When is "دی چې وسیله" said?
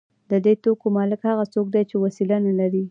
1.73-2.37